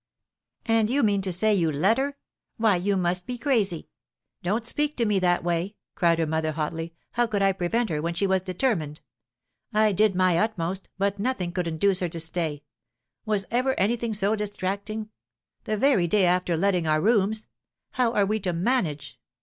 [0.65, 2.17] "And you mean to say you let her?
[2.57, 3.87] Why, you must be crazy!"
[4.41, 6.95] "Don't speak to me in that way!" cried her mother, hotly.
[7.11, 9.01] "How could I prevent her, when she was determined?
[9.71, 12.63] I did my utmost, but nothing could induce her to stay.
[13.27, 15.09] Was ever anything so distracting?
[15.65, 17.45] The very day after letting our rooms!
[17.91, 19.19] How are we to manage?"